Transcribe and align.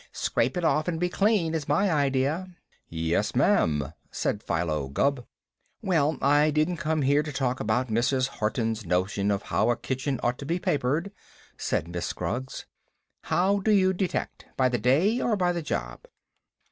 "Scrape 0.13 0.57
it 0.57 0.65
off 0.65 0.87
and 0.87 0.99
be 0.99 1.09
clean, 1.09 1.53
is 1.53 1.67
my 1.67 1.91
idea." 1.91 2.49
"Yes, 2.89 3.35
ma'am," 3.35 3.93
said 4.09 4.41
Philo 4.41 4.87
Gubb. 4.87 5.27
"Well, 5.83 6.17
I 6.23 6.49
didn't 6.49 6.77
come 6.77 7.03
here 7.03 7.21
to 7.21 7.31
talk 7.31 7.59
about 7.59 7.89
Mrs. 7.91 8.27
Horton's 8.27 8.83
notion 8.83 9.29
of 9.29 9.43
how 9.43 9.69
a 9.69 9.77
kitchen 9.77 10.19
ought 10.23 10.39
to 10.39 10.45
be 10.47 10.57
papered," 10.57 11.11
said 11.55 11.87
Miss 11.87 12.07
Scroggs. 12.07 12.65
"How 13.25 13.59
do 13.59 13.69
you 13.69 13.93
detect, 13.93 14.47
by 14.57 14.69
the 14.69 14.79
day 14.79 15.21
or 15.21 15.35
by 15.37 15.51
the 15.51 15.61
job?" 15.61 15.99